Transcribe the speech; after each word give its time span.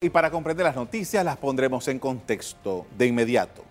Y 0.00 0.10
para 0.10 0.30
comprender 0.30 0.64
las 0.64 0.76
noticias 0.76 1.24
las 1.24 1.38
pondremos 1.38 1.88
en 1.88 1.98
contexto 1.98 2.86
de 2.96 3.08
inmediato. 3.08 3.64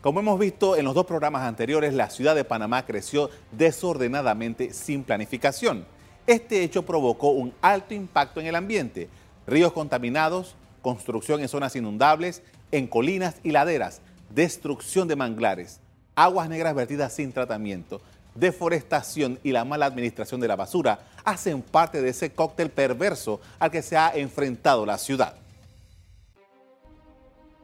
Como 0.00 0.20
hemos 0.20 0.38
visto 0.38 0.76
en 0.76 0.86
los 0.86 0.94
dos 0.94 1.04
programas 1.04 1.42
anteriores, 1.42 1.92
la 1.92 2.08
ciudad 2.08 2.34
de 2.34 2.42
Panamá 2.42 2.86
creció 2.86 3.28
desordenadamente 3.52 4.72
sin 4.72 5.04
planificación. 5.04 5.84
Este 6.26 6.62
hecho 6.62 6.86
provocó 6.86 7.32
un 7.32 7.52
alto 7.60 7.92
impacto 7.92 8.40
en 8.40 8.46
el 8.46 8.54
ambiente. 8.54 9.10
Ríos 9.46 9.74
contaminados, 9.74 10.56
construcción 10.80 11.42
en 11.42 11.48
zonas 11.48 11.76
inundables, 11.76 12.42
en 12.72 12.86
colinas 12.86 13.34
y 13.42 13.50
laderas, 13.50 14.00
destrucción 14.30 15.06
de 15.06 15.16
manglares, 15.16 15.80
aguas 16.14 16.48
negras 16.48 16.74
vertidas 16.74 17.12
sin 17.12 17.30
tratamiento, 17.30 18.00
deforestación 18.34 19.38
y 19.42 19.52
la 19.52 19.64
mala 19.64 19.86
administración 19.86 20.40
de 20.40 20.48
la 20.48 20.56
basura 20.56 21.06
hacen 21.24 21.62
parte 21.62 22.02
de 22.02 22.10
ese 22.10 22.32
cóctel 22.32 22.70
perverso 22.70 23.40
al 23.58 23.70
que 23.70 23.82
se 23.82 23.96
ha 23.96 24.12
enfrentado 24.14 24.84
la 24.84 24.98
ciudad. 24.98 25.36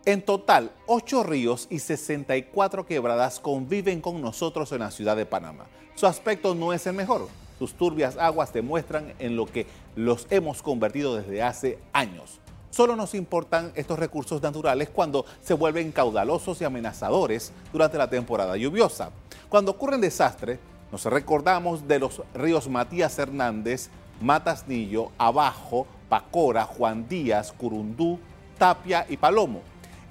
En 0.06 0.22
total, 0.22 0.72
8 0.86 1.22
ríos 1.24 1.66
y 1.70 1.78
64 1.78 2.86
quebradas 2.86 3.38
conviven 3.38 4.00
con 4.00 4.22
nosotros 4.22 4.72
en 4.72 4.78
la 4.78 4.90
ciudad 4.90 5.14
de 5.14 5.26
Panamá. 5.26 5.66
Su 5.94 6.06
aspecto 6.06 6.54
no 6.54 6.72
es 6.72 6.86
el 6.86 6.94
mejor. 6.94 7.28
Sus 7.58 7.74
turbias 7.74 8.16
aguas 8.16 8.54
demuestran 8.54 9.12
en 9.18 9.36
lo 9.36 9.44
que 9.44 9.66
los 9.94 10.26
hemos 10.30 10.62
convertido 10.62 11.16
desde 11.16 11.42
hace 11.42 11.78
años. 11.92 12.40
Solo 12.70 12.96
nos 12.96 13.14
importan 13.14 13.72
estos 13.74 13.98
recursos 13.98 14.40
naturales 14.40 14.88
cuando 14.88 15.26
se 15.42 15.52
vuelven 15.54 15.92
caudalosos 15.92 16.60
y 16.60 16.64
amenazadores 16.64 17.52
durante 17.72 17.98
la 17.98 18.08
temporada 18.08 18.56
lluviosa. 18.56 19.10
Cuando 19.50 19.72
ocurren 19.72 20.00
desastres, 20.00 20.58
nos 20.92 21.04
recordamos 21.04 21.86
de 21.86 21.98
los 21.98 22.22
ríos 22.34 22.68
Matías 22.68 23.18
Hernández, 23.18 23.90
Matasnillo, 24.20 25.10
Abajo, 25.18 25.86
Pacora, 26.08 26.64
Juan 26.64 27.08
Díaz, 27.08 27.52
Curundú, 27.52 28.18
Tapia 28.58 29.06
y 29.08 29.16
Palomo. 29.16 29.62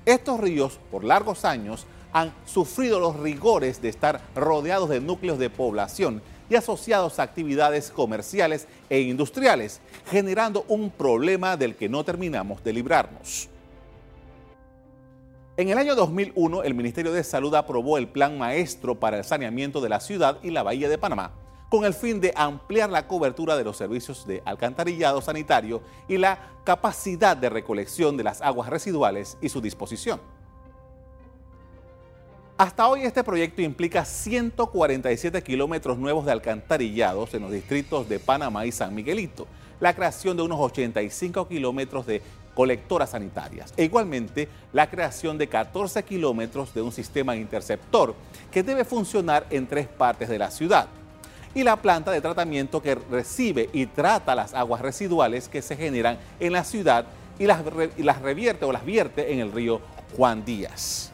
Estos 0.06 0.40
ríos, 0.40 0.80
por 0.90 1.04
largos 1.04 1.46
años, 1.46 1.86
han 2.14 2.34
sufrido 2.46 3.00
los 3.00 3.20
rigores 3.20 3.82
de 3.82 3.90
estar 3.90 4.22
rodeados 4.36 4.90
de 4.90 5.02
núcleos 5.02 5.38
de 5.38 5.50
población 5.50 6.22
y 6.50 6.56
asociados 6.56 7.20
a 7.20 7.24
actividades 7.24 7.92
comerciales 7.92 8.68
e 8.90 9.02
industriales, 9.02 9.82
generando 10.10 10.66
un 10.68 10.90
problema 10.90 11.58
del 11.58 11.76
que 11.76 11.90
no 11.90 12.04
terminamos 12.04 12.64
de 12.64 12.74
librarnos. 12.74 13.50
En 15.60 15.68
el 15.68 15.78
año 15.78 15.94
2001, 15.94 16.64
el 16.64 16.74
Ministerio 16.74 17.12
de 17.12 17.22
Salud 17.22 17.54
aprobó 17.54 17.98
el 17.98 18.08
Plan 18.08 18.38
Maestro 18.38 18.96
para 18.96 19.18
el 19.18 19.26
Saneamiento 19.26 19.82
de 19.82 19.90
la 19.90 20.00
Ciudad 20.00 20.38
y 20.42 20.52
la 20.52 20.64
Bahía 20.64 20.88
de 20.88 20.98
Panamá, 20.98 21.34
con 21.68 21.84
el 21.84 21.94
fin 21.94 22.22
de 22.22 22.32
ampliar 22.34 22.90
la 22.90 23.10
cobertura 23.10 23.58
de 23.58 23.66
los 23.66 23.76
servicios 23.76 24.26
de 24.26 24.42
alcantarillado 24.46 25.20
sanitario 25.20 25.82
y 26.08 26.16
la 26.16 26.54
capacidad 26.64 27.36
de 27.36 27.50
recolección 27.50 28.16
de 28.16 28.24
las 28.24 28.42
aguas 28.42 28.70
residuales 28.70 29.38
y 29.42 29.50
su 29.50 29.60
disposición. 29.60 30.22
Hasta 32.58 32.88
hoy 32.88 33.02
este 33.02 33.22
proyecto 33.26 33.62
implica 33.62 34.06
147 34.06 35.44
kilómetros 35.44 35.98
nuevos 35.98 36.26
de 36.26 36.32
alcantarillados 36.32 37.34
en 37.34 37.42
los 37.42 37.52
distritos 37.52 38.08
de 38.08 38.20
Panamá 38.20 38.66
y 38.66 38.72
San 38.72 38.96
Miguelito, 38.96 39.46
la 39.82 39.94
creación 39.94 40.38
de 40.38 40.44
unos 40.44 40.60
85 40.62 41.50
kilómetros 41.50 42.06
de 42.06 42.22
colectoras 42.54 43.12
sanitarias. 43.12 43.74
E 43.78 43.84
igualmente 43.84 44.48
la 44.74 44.90
creación 44.90 45.38
de 45.38 45.48
14 45.48 46.04
kilómetros 46.04 46.74
de 46.74 46.82
un 46.82 46.92
sistema 46.92 47.36
interceptor 47.36 48.16
que 48.52 48.64
debe 48.64 48.86
funcionar 48.86 49.46
en 49.50 49.68
tres 49.68 49.88
partes 49.88 50.30
de 50.30 50.40
la 50.40 50.52
ciudad. 50.52 50.88
Y 51.54 51.64
la 51.64 51.78
planta 51.78 52.12
de 52.12 52.22
tratamiento 52.22 52.82
que 52.82 52.96
recibe 52.96 53.70
y 53.74 53.88
trata 53.88 54.36
las 54.36 54.54
aguas 54.54 54.82
residuales 54.82 55.50
que 55.50 55.62
se 55.62 55.76
generan 55.76 56.18
en 56.40 56.54
la 56.54 56.64
ciudad 56.64 57.06
y 57.40 57.46
las, 57.46 57.62
y 57.98 58.04
las 58.04 58.22
revierte 58.22 58.66
o 58.66 58.72
las 58.72 58.86
vierte 58.86 59.34
en 59.34 59.40
el 59.40 59.52
río 59.52 59.82
Juan 60.16 60.46
Díaz. 60.46 61.12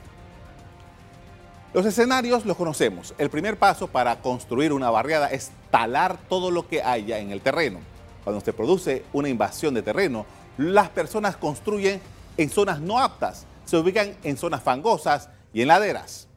Los 1.76 1.86
escenarios 1.86 2.46
los 2.46 2.56
conocemos. 2.56 3.14
El 3.18 3.30
primer 3.30 3.58
paso 3.58 3.88
para 3.88 4.22
construir 4.22 4.72
una 4.72 4.90
barriada 4.90 5.28
es 5.28 5.52
talar 5.72 6.18
todo 6.30 6.50
lo 6.50 6.68
que 6.68 6.82
haya 6.82 7.20
en 7.20 7.32
el 7.32 7.42
terreno. 7.42 7.80
Cuando 8.24 8.40
se 8.40 8.54
produce 8.54 9.04
una 9.12 9.28
invasión 9.28 9.74
de 9.74 9.82
terreno, 9.82 10.26
las 10.58 10.90
personas 10.90 11.36
construyen 11.38 12.02
en 12.38 12.50
zonas 12.50 12.80
no 12.80 13.00
aptas, 13.00 13.46
se 13.66 13.78
ubican 13.78 14.16
en 14.24 14.38
zonas 14.38 14.62
fangosas 14.64 15.30
y 15.54 15.62
en 15.62 15.68
laderas. 15.68 16.28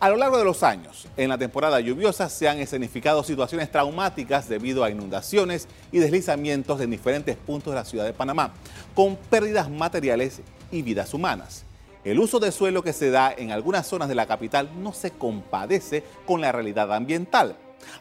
A 0.00 0.08
lo 0.08 0.16
largo 0.16 0.38
de 0.38 0.44
los 0.44 0.62
años, 0.62 1.08
en 1.18 1.28
la 1.28 1.36
temporada 1.36 1.78
lluviosa 1.78 2.30
se 2.30 2.48
han 2.48 2.58
escenificado 2.58 3.22
situaciones 3.22 3.70
traumáticas 3.70 4.48
debido 4.48 4.82
a 4.82 4.90
inundaciones 4.90 5.68
y 5.92 5.98
deslizamientos 5.98 6.80
en 6.80 6.90
diferentes 6.90 7.36
puntos 7.36 7.72
de 7.74 7.80
la 7.80 7.84
ciudad 7.84 8.06
de 8.06 8.14
Panamá, 8.14 8.52
con 8.94 9.16
pérdidas 9.16 9.68
materiales 9.68 10.40
y 10.72 10.80
vidas 10.80 11.12
humanas. 11.12 11.64
El 12.02 12.18
uso 12.18 12.40
de 12.40 12.50
suelo 12.50 12.82
que 12.82 12.94
se 12.94 13.10
da 13.10 13.30
en 13.36 13.52
algunas 13.52 13.86
zonas 13.86 14.08
de 14.08 14.14
la 14.14 14.24
capital 14.24 14.70
no 14.82 14.94
se 14.94 15.10
compadece 15.10 16.02
con 16.24 16.40
la 16.40 16.50
realidad 16.50 16.90
ambiental. 16.94 17.56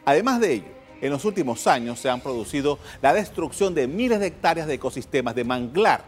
Además 0.06 0.40
de 0.40 0.53
ello, 0.53 0.78
en 1.01 1.11
los 1.11 1.25
últimos 1.25 1.67
años 1.67 1.99
se 1.99 2.09
han 2.09 2.21
producido 2.21 2.79
la 3.01 3.13
destrucción 3.13 3.73
de 3.73 3.87
miles 3.87 4.19
de 4.19 4.27
hectáreas 4.27 4.67
de 4.67 4.75
ecosistemas 4.75 5.35
de 5.35 5.43
manglar. 5.43 6.03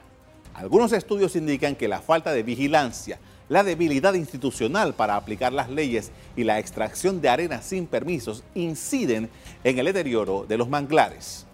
Algunos 0.53 0.91
estudios 0.91 1.35
indican 1.35 1.75
que 1.75 1.87
la 1.87 2.01
falta 2.01 2.33
de 2.33 2.43
vigilancia, 2.43 3.19
la 3.49 3.63
debilidad 3.63 4.13
institucional 4.13 4.93
para 4.93 5.15
aplicar 5.15 5.53
las 5.53 5.69
leyes 5.69 6.11
y 6.35 6.43
la 6.43 6.59
extracción 6.59 7.21
de 7.21 7.29
arena 7.29 7.61
sin 7.61 7.87
permisos 7.87 8.43
inciden 8.55 9.29
en 9.63 9.79
el 9.79 9.85
deterioro 9.85 10.45
de 10.47 10.57
los 10.57 10.69
manglares. 10.69 11.45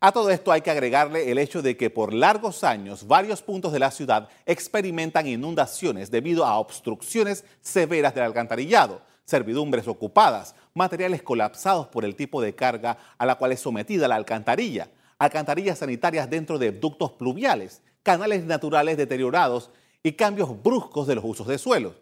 A 0.00 0.12
todo 0.12 0.28
esto 0.28 0.52
hay 0.52 0.60
que 0.60 0.70
agregarle 0.70 1.30
el 1.30 1.38
hecho 1.38 1.62
de 1.62 1.78
que 1.78 1.88
por 1.88 2.12
largos 2.12 2.62
años 2.62 3.06
varios 3.06 3.40
puntos 3.40 3.72
de 3.72 3.78
la 3.78 3.90
ciudad 3.90 4.28
experimentan 4.44 5.26
inundaciones 5.26 6.10
debido 6.10 6.44
a 6.44 6.58
obstrucciones 6.58 7.42
severas 7.62 8.14
del 8.14 8.24
alcantarillado, 8.24 9.00
servidumbres 9.24 9.88
ocupadas, 9.88 10.54
materiales 10.74 11.22
colapsados 11.22 11.86
por 11.88 12.04
el 12.04 12.16
tipo 12.16 12.42
de 12.42 12.54
carga 12.54 12.98
a 13.18 13.26
la 13.26 13.36
cual 13.36 13.52
es 13.52 13.60
sometida 13.60 14.08
la 14.08 14.16
alcantarilla, 14.16 14.88
alcantarillas 15.18 15.78
sanitarias 15.78 16.28
dentro 16.28 16.58
de 16.58 16.72
ductos 16.72 17.12
pluviales, 17.12 17.82
canales 18.02 18.44
naturales 18.44 18.96
deteriorados 18.96 19.70
y 20.02 20.12
cambios 20.12 20.62
bruscos 20.62 21.06
de 21.06 21.14
los 21.14 21.24
usos 21.24 21.46
de 21.46 21.58
suelo. 21.58 21.94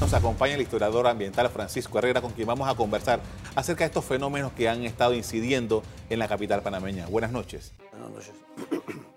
Nos 0.00 0.12
acompaña 0.12 0.54
el 0.54 0.60
historiador 0.60 1.06
ambiental 1.06 1.48
Francisco 1.48 1.98
Herrera, 1.98 2.20
con 2.20 2.32
quien 2.32 2.46
vamos 2.46 2.68
a 2.68 2.74
conversar 2.74 3.20
acerca 3.54 3.84
de 3.84 3.86
estos 3.86 4.04
fenómenos 4.04 4.52
que 4.52 4.68
han 4.68 4.84
estado 4.84 5.14
incidiendo 5.14 5.82
en 6.10 6.18
la 6.18 6.28
capital 6.28 6.62
panameña. 6.62 7.06
Buenas 7.06 7.32
noches. 7.32 7.72
Buenas 7.90 8.10
noches. 8.10 8.32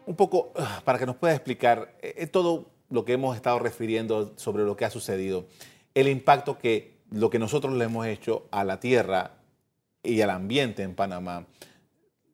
Un 0.05 0.15
poco 0.15 0.53
ah, 0.55 0.81
para 0.85 0.97
que 0.99 1.05
nos 1.05 1.17
pueda 1.17 1.33
explicar 1.33 1.97
eh, 2.01 2.13
eh, 2.17 2.27
todo 2.27 2.67
lo 2.89 3.03
que 3.03 3.13
hemos 3.13 3.35
estado 3.35 3.59
refiriendo 3.59 4.33
sobre 4.37 4.63
lo 4.63 4.77
que 4.77 4.85
ha 4.85 4.89
sucedido 4.89 5.47
el 6.01 6.07
impacto 6.09 6.59
que 6.59 6.99
lo 7.09 7.31
que 7.31 7.39
nosotros 7.39 7.73
le 7.73 7.85
hemos 7.85 8.05
hecho 8.05 8.45
a 8.51 8.63
la 8.63 8.79
tierra 8.79 9.31
y 10.03 10.21
al 10.21 10.29
ambiente 10.29 10.83
en 10.83 10.93
Panamá, 10.93 11.47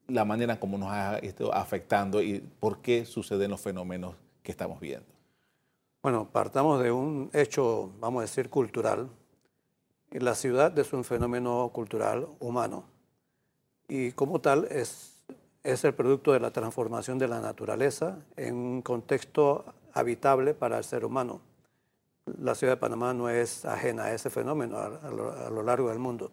la 0.08 0.26
manera 0.26 0.60
como 0.60 0.78
nos 0.78 0.90
ha 0.90 1.18
estado 1.20 1.54
afectando 1.54 2.22
y 2.22 2.40
por 2.60 2.82
qué 2.82 3.06
suceden 3.06 3.52
los 3.52 3.62
fenómenos 3.62 4.16
que 4.42 4.52
estamos 4.52 4.82
viendo. 4.82 5.08
Bueno, 6.02 6.28
partamos 6.30 6.84
de 6.84 6.92
un 6.92 7.30
hecho, 7.32 7.94
vamos 8.02 8.20
a 8.20 8.22
decir, 8.24 8.50
cultural. 8.50 9.10
La 10.12 10.36
ciudad 10.36 10.78
es 10.78 10.92
un 10.92 11.06
fenómeno 11.06 11.70
cultural 11.74 12.28
humano 12.42 12.84
y 13.88 14.12
como 14.12 14.42
tal 14.42 14.68
es, 14.72 15.24
es 15.64 15.86
el 15.86 15.94
producto 15.94 16.34
de 16.34 16.42
la 16.42 16.52
transformación 16.52 17.18
de 17.18 17.30
la 17.30 17.40
naturaleza 17.40 18.18
en 18.36 18.56
un 18.56 18.82
contexto 18.82 19.64
habitable 19.94 20.54
para 20.54 20.80
el 20.80 20.84
ser 20.84 21.06
humano 21.06 21.53
la 22.26 22.56
ciudad 22.56 22.74
de 22.74 22.78
Panamá 22.78 23.14
no 23.14 23.30
es 23.30 23.66
ajena 23.66 24.06
a 24.06 24.14
ese 24.14 24.30
fenómeno 24.30 24.78
a, 24.78 25.10
lo, 25.10 25.64
largo 25.64 25.90
del 25.90 26.00
mundo. 26.00 26.32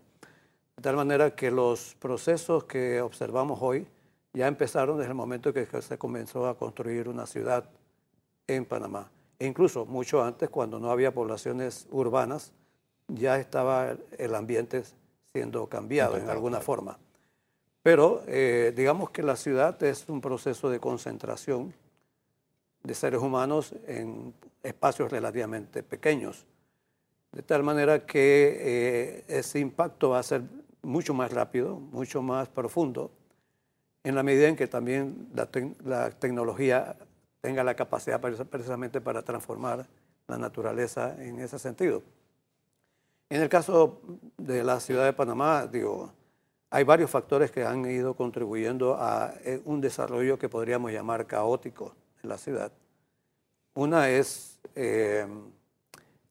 De 0.76 0.82
tal 0.82 0.96
manera 0.96 1.34
que 1.34 1.50
los 1.50 1.96
procesos 1.98 2.64
que 2.64 3.00
observamos 3.00 3.58
hoy 3.60 3.86
ya 4.32 4.46
empezaron 4.46 4.98
desde 4.98 5.10
el 5.10 5.16
momento 5.16 5.52
que 5.52 5.66
se 5.82 5.98
comenzó 5.98 6.46
a 6.46 6.56
construir 6.56 7.08
una 7.08 7.26
ciudad 7.26 7.68
en 8.46 8.64
Panamá. 8.64 9.10
E 9.38 9.46
incluso 9.46 9.86
mucho 9.86 10.22
antes, 10.22 10.48
cuando 10.48 10.78
no 10.78 10.90
había 10.90 11.12
poblaciones 11.12 11.86
urbanas, 11.90 12.52
ya 13.08 13.38
estaba 13.38 13.96
el 14.18 14.34
ambiente 14.34 14.84
siendo 15.32 15.66
cambiado 15.66 16.16
en 16.16 16.28
alguna 16.28 16.60
forma. 16.60 16.98
Pero 17.82 18.22
eh, 18.26 18.72
digamos 18.76 19.10
que 19.10 19.22
la 19.22 19.36
ciudad 19.36 19.82
es 19.82 20.08
un 20.08 20.20
proceso 20.20 20.68
de 20.70 20.78
concentración 20.78 21.74
de 22.82 22.94
seres 22.94 23.20
humanos 23.20 23.74
en 23.86 24.34
espacios 24.62 25.10
relativamente 25.10 25.82
pequeños. 25.82 26.46
De 27.32 27.42
tal 27.42 27.62
manera 27.62 28.04
que 28.06 28.56
eh, 28.60 29.24
ese 29.28 29.60
impacto 29.60 30.10
va 30.10 30.18
a 30.18 30.22
ser 30.22 30.42
mucho 30.82 31.14
más 31.14 31.32
rápido, 31.32 31.76
mucho 31.76 32.22
más 32.22 32.48
profundo, 32.48 33.10
en 34.02 34.14
la 34.14 34.22
medida 34.22 34.48
en 34.48 34.56
que 34.56 34.66
también 34.66 35.28
la, 35.34 35.48
la 35.84 36.10
tecnología 36.10 36.96
tenga 37.40 37.62
la 37.62 37.74
capacidad 37.74 38.20
precisamente 38.20 39.00
para 39.00 39.22
transformar 39.22 39.86
la 40.26 40.38
naturaleza 40.38 41.14
en 41.22 41.40
ese 41.40 41.58
sentido. 41.58 42.02
En 43.28 43.42
el 43.42 43.48
caso 43.48 44.00
de 44.38 44.64
la 44.64 44.80
ciudad 44.80 45.04
de 45.04 45.12
Panamá, 45.12 45.66
digo, 45.66 46.12
hay 46.70 46.84
varios 46.84 47.10
factores 47.10 47.50
que 47.50 47.64
han 47.64 47.84
ido 47.88 48.14
contribuyendo 48.14 48.96
a 48.96 49.34
eh, 49.44 49.60
un 49.64 49.80
desarrollo 49.80 50.38
que 50.38 50.48
podríamos 50.48 50.92
llamar 50.92 51.26
caótico 51.26 51.94
en 52.22 52.28
la 52.28 52.38
ciudad. 52.38 52.72
Una 53.74 54.08
es, 54.08 54.49
eh, 54.74 55.26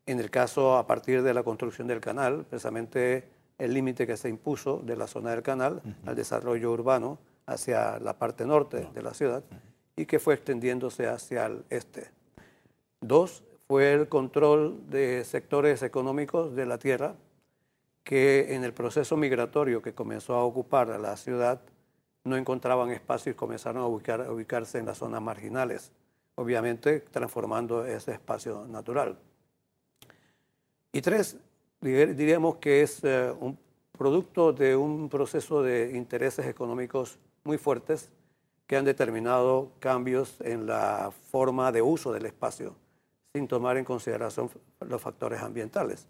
en 0.06 0.20
el 0.20 0.32
caso 0.32 0.78
a 0.78 0.88
partir 0.88 1.22
de 1.22 1.34
la 1.34 1.44
construcción 1.44 1.88
del 1.88 2.00
canal, 2.00 2.46
precisamente 2.46 3.30
el 3.58 3.74
límite 3.74 4.08
que 4.08 4.18
se 4.18 4.30
impuso 4.30 4.82
de 4.84 4.96
la 4.96 5.08
zona 5.08 5.32
del 5.32 5.44
canal 5.44 5.82
al 6.06 6.16
desarrollo 6.16 6.72
urbano 6.72 7.20
hacia 7.46 8.00
la 8.00 8.18
parte 8.18 8.46
norte 8.46 8.88
de 8.94 9.04
la 9.04 9.14
ciudad 9.14 9.44
y 9.96 10.06
que 10.06 10.18
fue 10.18 10.34
extendiéndose 10.34 11.08
hacia 11.08 11.46
el 11.46 11.64
este. 11.70 12.10
Dos, 13.02 13.44
fue 13.68 13.94
el 13.94 14.10
control 14.10 14.90
de 14.90 15.24
sectores 15.26 15.84
económicos 15.84 16.56
de 16.56 16.66
la 16.66 16.80
tierra 16.80 17.16
que 18.04 18.56
en 18.56 18.64
el 18.64 18.74
proceso 18.74 19.16
migratorio 19.16 19.82
que 19.82 19.94
comenzó 19.94 20.34
a 20.34 20.44
ocupar 20.44 20.88
la 21.00 21.16
ciudad 21.18 21.62
no 22.24 22.36
encontraban 22.36 22.90
espacio 22.90 23.32
y 23.32 23.36
comenzaron 23.36 23.84
a, 23.84 23.86
a 23.86 24.32
ubicarse 24.32 24.80
en 24.80 24.86
las 24.88 24.98
zonas 24.98 25.22
marginales, 25.22 25.92
obviamente 26.40 27.02
transformando 27.02 27.86
ese 27.86 28.14
espacio 28.14 28.66
natural. 28.66 29.20
Y 30.94 31.02
tres, 31.02 31.36
diríamos 31.82 32.56
que 32.58 32.82
es 32.82 33.04
eh, 33.04 33.30
un 33.42 33.60
producto 33.92 34.54
de 34.54 34.74
un 34.74 35.10
proceso 35.10 35.62
de 35.62 35.92
intereses 35.94 36.46
económicos 36.46 37.20
muy 37.44 37.58
fuertes 37.58 38.10
que 38.68 38.78
han 38.78 38.86
determinado 38.86 39.74
cambios 39.80 40.40
en 40.40 40.66
la 40.66 41.12
forma 41.30 41.74
de 41.74 41.82
uso 41.82 42.14
del 42.14 42.26
espacio, 42.26 42.74
sin 43.34 43.46
tomar 43.46 43.76
en 43.76 43.84
consideración 43.84 44.50
los 44.80 45.02
factores 45.02 45.42
ambientales. 45.42 46.08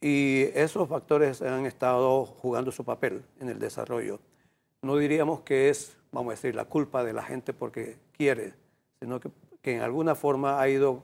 Y 0.00 0.42
esos 0.54 0.88
factores 0.88 1.42
han 1.42 1.66
estado 1.66 2.24
jugando 2.24 2.70
su 2.70 2.84
papel 2.84 3.24
en 3.40 3.48
el 3.48 3.58
desarrollo. 3.58 4.20
No 4.80 4.96
diríamos 4.96 5.40
que 5.40 5.70
es, 5.70 5.96
vamos 6.12 6.30
a 6.30 6.34
decir, 6.36 6.54
la 6.54 6.66
culpa 6.66 7.02
de 7.02 7.12
la 7.12 7.24
gente 7.24 7.52
porque 7.52 7.96
quiere, 8.12 8.61
sino 9.02 9.18
que, 9.18 9.30
que 9.60 9.74
en 9.74 9.82
alguna 9.82 10.14
forma 10.14 10.60
ha 10.60 10.68
ido 10.68 11.02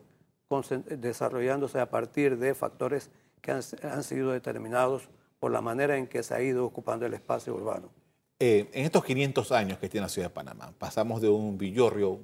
desarrollándose 0.87 1.81
a 1.81 1.91
partir 1.91 2.39
de 2.39 2.55
factores 2.55 3.11
que 3.41 3.51
han, 3.51 3.61
han, 3.83 4.05
sido 4.05 4.31
determinados 4.31 5.09
por 5.41 5.51
la 5.51 5.61
manera 5.61 5.97
en 5.99 6.07
que 6.07 6.23
se 6.23 6.33
ha 6.33 6.41
ido 6.41 6.65
ocupando 6.65 7.07
el 7.07 7.15
espacio 7.15 7.55
urbano. 7.55 7.91
Eh, 8.39 8.71
en 8.73 8.85
estos 8.85 9.05
500 9.05 9.51
años 9.51 9.79
que 9.79 9.89
tiene 9.89 10.05
la 10.05 10.09
ciudad 10.09 10.29
de 10.29 10.35
Panamá, 10.35 10.73
pasamos 10.79 11.21
de 11.21 11.29
un 11.29 11.59
villorrio 11.59 12.21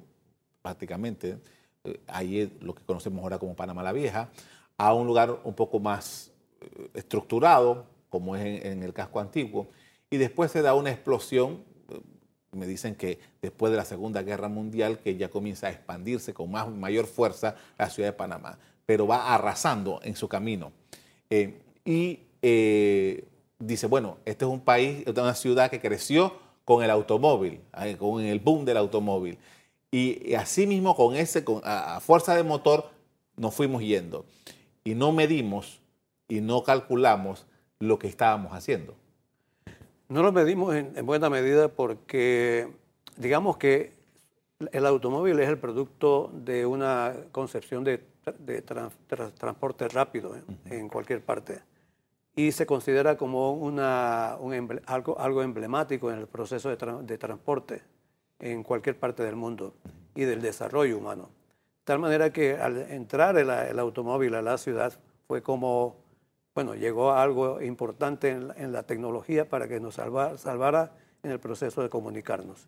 prácticamente, 0.61 1.39
eh, 1.83 1.99
ahí 2.07 2.57
lo 2.61 2.73
que 2.73 2.85
conocemos 2.85 3.21
ahora 3.21 3.37
como 3.37 3.53
Panamá 3.53 3.83
la 3.83 3.91
Vieja, 3.91 4.29
a 4.77 4.93
un 4.93 5.07
lugar 5.07 5.41
un 5.43 5.53
poco 5.53 5.81
más 5.81 6.31
eh, 6.61 6.89
estructurado, 6.93 7.85
como 8.09 8.37
es 8.37 8.63
en, 8.63 8.81
el 8.81 8.93
casco 8.93 9.19
antiguo, 9.19 9.67
y 10.09 10.15
después 10.15 10.51
se 10.51 10.61
da 10.61 10.73
una 10.73 10.89
explosión, 10.89 11.65
me 12.55 12.67
dicen 12.67 12.95
que 12.95 13.19
después 13.41 13.71
de 13.71 13.77
la 13.77 13.85
Segunda 13.85 14.21
Guerra 14.23 14.49
Mundial, 14.49 14.99
que 14.99 15.17
ya 15.17 15.29
comienza 15.29 15.67
a 15.67 15.71
expandirse 15.71 16.33
con 16.33 16.51
más, 16.51 16.69
mayor 16.69 17.05
fuerza 17.05 17.55
la 17.77 17.89
ciudad 17.89 18.09
de 18.09 18.13
Panamá, 18.13 18.57
pero 18.85 19.07
va 19.07 19.33
arrasando 19.33 19.99
en 20.03 20.15
su 20.15 20.27
camino. 20.27 20.71
Eh, 21.29 21.59
y 21.83 22.19
eh, 22.41 23.25
dice, 23.59 23.87
bueno, 23.87 24.17
este 24.25 24.45
es 24.45 24.51
un 24.51 24.61
país, 24.61 25.05
una 25.07 25.35
ciudad 25.35 25.69
que 25.69 25.79
creció 25.79 26.33
con 26.63 26.83
el 26.83 26.89
automóvil, 26.89 27.61
eh, 27.81 27.95
con 27.97 28.23
el 28.23 28.39
boom 28.39 28.65
del 28.65 28.77
automóvil. 28.77 29.37
Y, 29.91 30.31
y 30.31 30.35
así 30.35 30.67
mismo 30.67 30.95
con 30.95 31.15
ese, 31.15 31.43
con, 31.43 31.61
a 31.63 31.99
fuerza 31.99 32.35
de 32.35 32.43
motor, 32.43 32.89
nos 33.37 33.53
fuimos 33.53 33.81
yendo. 33.81 34.25
Y 34.83 34.95
no 34.95 35.11
medimos 35.11 35.79
y 36.27 36.41
no 36.41 36.63
calculamos 36.63 37.45
lo 37.79 37.99
que 37.99 38.07
estábamos 38.07 38.53
haciendo. 38.53 38.95
No 40.07 40.21
lo 40.21 40.31
medimos 40.31 40.75
en, 40.75 40.93
en, 40.95 41.05
buena 41.05 41.29
medida 41.29 41.67
porque 41.67 42.69
digamos 43.17 43.57
que 43.57 43.93
el 44.71 44.85
automóvil 44.85 45.39
es 45.39 45.49
el 45.49 45.57
producto 45.57 46.31
de 46.33 46.65
una 46.65 47.13
concepción 47.31 47.83
de, 47.83 48.03
de 48.39 48.61
tra, 48.61 48.89
tra, 49.07 49.31
transporte 49.31 49.87
rápido 49.87 50.35
-huh. 50.35 50.71
en 50.71 50.89
cualquier 50.89 51.21
parte 51.21 51.61
y 52.35 52.51
se 52.51 52.65
considera 52.65 53.17
como 53.17 53.53
una, 53.53 54.37
un, 54.39 54.81
algo, 54.85 55.17
algo, 55.19 55.41
emblemático 55.41 56.11
en 56.11 56.19
el 56.19 56.27
proceso 56.27 56.69
de, 56.69 56.77
tra, 56.77 57.01
de, 57.01 57.17
transporte 57.17 57.81
en 58.39 58.61
cualquier 58.63 58.99
parte 58.99 59.23
del 59.23 59.35
mundo 59.35 59.73
y 60.13 60.25
del 60.25 60.41
desarrollo 60.41 60.97
humano. 60.97 61.23
De 61.23 61.85
tal 61.85 61.99
manera 61.99 62.33
que 62.33 62.57
al 62.57 62.77
entrar 62.91 63.37
el, 63.37 63.49
el 63.49 63.79
automóvil 63.79 64.35
a 64.35 64.41
la 64.41 64.57
ciudad 64.57 64.93
fue 65.27 65.41
como 65.41 65.95
bueno, 66.55 66.73
llegó 66.73 67.11
a 67.11 67.21
algo 67.21 67.61
importante 67.61 68.29
en 68.29 68.47
la, 68.47 68.53
en 68.55 68.71
la 68.71 68.83
tecnología 68.83 69.47
para 69.47 69.67
que 69.67 69.79
nos 69.79 69.95
salva, 69.95 70.37
salvara 70.37 70.93
en 71.21 71.31
el 71.31 71.39
proceso 71.39 71.83
de 71.83 71.89
comunicarnos. 71.89 72.67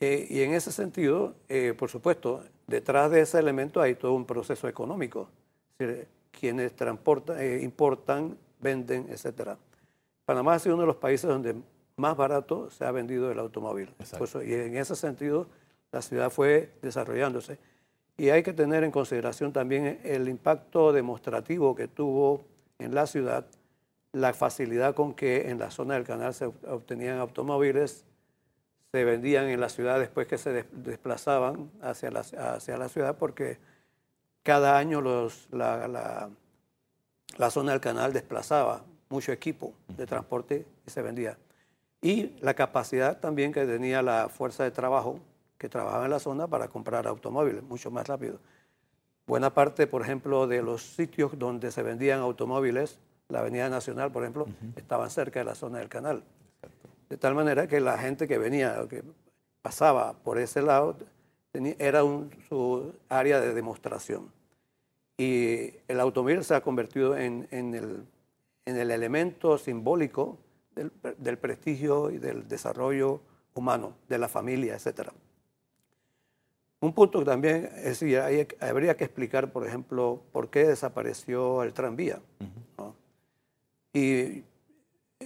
Eh, 0.00 0.26
y 0.30 0.40
en 0.40 0.54
ese 0.54 0.72
sentido, 0.72 1.34
eh, 1.48 1.74
por 1.76 1.90
supuesto, 1.90 2.42
detrás 2.66 3.10
de 3.10 3.20
ese 3.20 3.38
elemento 3.38 3.82
hay 3.82 3.96
todo 3.96 4.14
un 4.14 4.24
proceso 4.24 4.66
económico. 4.66 5.28
Es 5.78 5.88
decir, 5.88 6.08
quienes 6.30 6.74
transportan, 6.74 7.38
eh, 7.38 7.60
importan, 7.62 8.38
venden, 8.60 9.08
etc. 9.10 9.58
Panamá 10.24 10.54
ha 10.54 10.58
sido 10.58 10.76
uno 10.76 10.84
de 10.84 10.86
los 10.86 10.96
países 10.96 11.28
donde 11.28 11.54
más 11.96 12.16
barato 12.16 12.70
se 12.70 12.86
ha 12.86 12.90
vendido 12.92 13.30
el 13.30 13.38
automóvil. 13.38 13.92
Pues, 14.16 14.34
y 14.36 14.54
en 14.54 14.78
ese 14.78 14.96
sentido, 14.96 15.48
la 15.92 16.00
ciudad 16.00 16.30
fue 16.30 16.72
desarrollándose. 16.80 17.58
Y 18.16 18.30
hay 18.30 18.42
que 18.42 18.54
tener 18.54 18.84
en 18.84 18.90
consideración 18.90 19.52
también 19.52 20.00
el 20.02 20.28
impacto 20.28 20.92
demostrativo 20.92 21.74
que 21.74 21.88
tuvo 21.88 22.44
en 22.80 22.94
la 22.94 23.06
ciudad, 23.06 23.46
la 24.12 24.32
facilidad 24.32 24.94
con 24.94 25.14
que 25.14 25.50
en 25.50 25.58
la 25.58 25.70
zona 25.70 25.94
del 25.94 26.04
canal 26.04 26.34
se 26.34 26.46
obtenían 26.46 27.18
automóviles, 27.18 28.04
se 28.92 29.04
vendían 29.04 29.48
en 29.48 29.60
la 29.60 29.68
ciudad 29.68 30.00
después 30.00 30.26
que 30.26 30.38
se 30.38 30.64
desplazaban 30.72 31.70
hacia 31.80 32.10
la, 32.10 32.20
hacia 32.20 32.76
la 32.76 32.88
ciudad, 32.88 33.16
porque 33.16 33.58
cada 34.42 34.78
año 34.78 35.00
los, 35.00 35.48
la, 35.52 35.86
la, 35.86 36.30
la, 37.36 37.50
zona 37.50 37.72
del 37.72 37.80
canal 37.80 38.12
desplazaba 38.12 38.84
mucho 39.08 39.32
equipo 39.32 39.74
de 39.88 40.06
transporte 40.06 40.66
y 40.86 40.90
se 40.90 41.02
vendía. 41.02 41.38
Y 42.02 42.36
la 42.40 42.54
capacidad 42.54 43.20
también 43.20 43.52
que 43.52 43.64
tenía 43.66 44.02
la 44.02 44.28
fuerza 44.28 44.64
de 44.64 44.70
trabajo 44.70 45.20
que 45.58 45.68
trabajaba 45.68 46.06
en 46.06 46.10
la 46.10 46.18
zona 46.18 46.48
para 46.48 46.68
comprar 46.68 47.06
automóviles 47.06 47.62
mucho 47.62 47.90
más 47.90 48.08
rápido. 48.08 48.40
Buena 49.30 49.54
parte, 49.54 49.86
por 49.86 50.02
ejemplo, 50.02 50.48
de 50.48 50.60
los 50.60 50.82
sitios 50.82 51.38
donde 51.38 51.70
se 51.70 51.84
vendían 51.84 52.18
automóviles, 52.18 52.98
la 53.28 53.38
Avenida 53.38 53.68
Nacional, 53.68 54.10
por 54.10 54.24
ejemplo, 54.24 54.42
uh 54.42 54.48
-huh. 54.48 54.76
estaban 54.76 55.08
cerca 55.08 55.38
de 55.38 55.44
la 55.44 55.54
zona 55.54 55.78
del 55.78 55.88
canal. 55.88 56.24
De 57.08 57.16
tal 57.16 57.36
manera 57.36 57.68
que 57.68 57.78
la 57.78 57.96
gente 57.96 58.26
que 58.26 58.38
venía, 58.38 58.84
que 58.90 59.04
pasaba 59.62 60.14
por 60.14 60.38
ese 60.38 60.62
lado, 60.62 60.96
tenía, 61.52 61.76
era 61.78 62.02
un, 62.02 62.32
su 62.48 62.92
área 63.08 63.40
de 63.40 63.54
demostración. 63.54 64.32
Y 65.16 65.74
el 65.86 66.00
automóvil 66.00 66.42
se 66.42 66.56
ha 66.56 66.60
convertido 66.60 67.16
en, 67.16 67.46
en, 67.52 67.74
el, 67.74 68.04
en 68.64 68.76
el, 68.78 68.90
elemento 68.90 69.58
simbólico 69.58 70.38
del, 70.74 70.90
del, 71.18 71.38
prestigio 71.38 72.10
y 72.10 72.18
del 72.18 72.48
desarrollo 72.48 73.20
humano, 73.54 73.92
de 74.08 74.18
la 74.18 74.26
familia, 74.26 74.74
etcétera. 74.74 75.12
Un 76.80 76.94
punto 76.94 77.18
que 77.18 77.26
también 77.26 77.70
es 77.76 78.00
decir, 78.00 78.18
hay, 78.18 78.48
habría 78.60 78.96
que 78.96 79.04
explicar, 79.04 79.52
por 79.52 79.66
ejemplo, 79.66 80.22
por 80.32 80.48
qué 80.48 80.66
desapareció 80.66 81.62
el 81.62 81.74
tranvía. 81.74 82.20
Uh 82.40 82.44
-huh. 82.44 82.48
¿no? 82.78 82.96
Y 83.92 84.44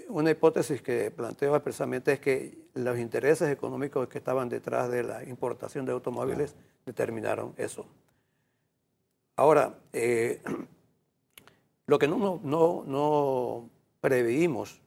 una 0.09 0.31
hipótesis 0.31 0.83
que 0.83 1.11
planteo 1.11 1.55
expresamente 1.55 2.13
es 2.13 2.21
que 2.21 2.59
los 2.75 2.99
intereses 2.99 3.49
económicos 3.51 4.09
que 4.09 4.19
estaban 4.19 4.49
detrás 4.49 4.91
de 4.91 5.05
la 5.05 5.25
importación 5.25 5.87
de 5.87 5.93
automóviles 5.93 6.53
claro. 6.53 6.69
determinaron 6.87 7.55
eso. 7.57 7.87
Ahora, 9.37 9.75
eh, 9.93 10.43
lo 11.87 11.99
que 11.99 12.09
no, 12.09 12.41
no, 12.43 12.85
no 12.87 13.71
preveímos, 14.01 14.81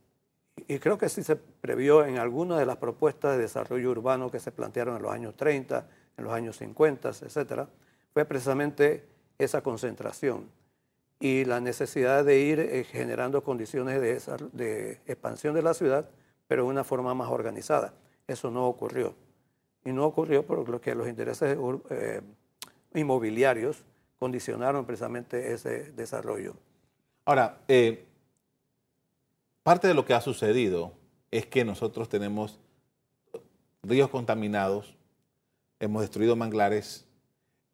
y 0.67 0.79
creo 0.79 0.97
que 0.97 1.07
sí 1.07 1.23
se 1.23 1.35
previó 1.35 2.03
en 2.05 2.17
algunas 2.17 2.59
de 2.59 2.65
las 2.65 2.77
propuestas 2.77 3.35
de 3.35 3.43
desarrollo 3.43 3.91
urbano 3.91 4.31
que 4.31 4.39
se 4.39 4.51
plantearon 4.51 4.97
en 4.97 5.03
los 5.03 5.11
años 5.11 5.35
30, 5.35 5.87
en 6.17 6.23
los 6.23 6.33
años 6.33 6.57
50, 6.57 7.09
etcétera, 7.09 7.69
fue 8.13 8.25
precisamente 8.25 9.05
esa 9.37 9.61
concentración 9.61 10.49
y 11.19 11.45
la 11.45 11.59
necesidad 11.59 12.25
de 12.25 12.39
ir 12.39 12.59
eh, 12.59 12.83
generando 12.83 13.43
condiciones 13.43 14.01
de, 14.01 14.19
de, 14.53 14.91
expansión 15.07 15.53
de 15.55 15.61
la 15.61 15.73
ciudad, 15.73 16.09
pero 16.47 16.63
de 16.63 16.69
una 16.69 16.83
forma 16.83 17.13
más 17.13 17.29
organizada. 17.29 17.93
Eso 18.27 18.51
no 18.51 18.67
ocurrió. 18.67 19.15
Y 19.85 19.91
no 19.93 20.05
ocurrió 20.05 20.45
por 20.45 20.67
lo 20.67 20.81
que 20.81 20.93
los 20.93 21.07
intereses 21.07 21.57
eh, 21.89 22.21
inmobiliarios 22.93 23.83
condicionaron 24.19 24.85
precisamente 24.85 25.53
ese 25.53 25.91
desarrollo. 25.93 26.55
Ahora, 27.25 27.59
eh, 27.67 28.05
parte 29.63 29.87
de 29.87 29.93
lo 29.93 30.05
que 30.05 30.13
ha 30.13 30.21
sucedido 30.21 30.93
es 31.31 31.45
que 31.45 31.65
nosotros 31.65 32.09
tenemos 32.09 32.59
ríos 33.83 34.09
contaminados, 34.09 34.95
hemos 35.79 36.01
destruido 36.01 36.35
manglares, 36.35 37.05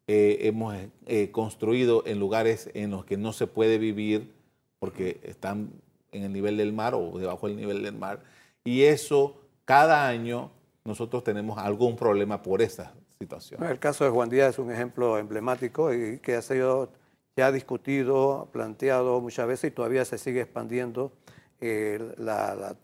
eh, 0.06 0.38
hemos 0.42 0.76
eh, 1.06 1.30
construido 1.30 2.02
en 2.06 2.18
lugares 2.18 2.70
en 2.74 2.90
los 2.90 3.04
que 3.04 3.16
no 3.16 3.32
se 3.32 3.46
puede 3.46 3.78
vivir 3.78 4.32
porque 4.78 5.20
están 5.22 5.70
en 6.12 6.24
el 6.24 6.32
nivel 6.32 6.56
del 6.56 6.72
mar 6.72 6.94
o 6.94 7.18
debajo 7.18 7.48
del 7.48 7.56
nivel 7.56 7.82
del 7.82 7.96
mar. 7.96 8.20
Y 8.64 8.82
eso, 8.82 9.36
cada 9.64 10.06
año, 10.06 10.50
nosotros 10.84 11.24
tenemos 11.24 11.58
algún 11.58 11.96
problema 11.96 12.42
por 12.42 12.60
esa 12.62 12.92
situación. 13.18 13.62
El 13.64 13.78
caso 13.78 14.04
de 14.04 14.10
Juan 14.10 14.28
Díaz 14.28 14.50
es 14.50 14.58
un 14.58 14.70
ejemplo 14.70 15.18
emblemático 15.18 15.92
y 15.94 16.18
que 16.18 16.34
ha 16.34 16.42
sido 16.42 16.90
ya 17.36 17.50
discutido, 17.50 18.48
planteado 18.52 19.20
muchas 19.20 19.46
veces 19.46 19.72
y 19.72 19.74
todavía 19.74 20.04
se 20.04 20.18
sigue 20.18 20.42
expandiendo 20.42 21.12
eh, 21.60 21.98
la, 22.18 22.76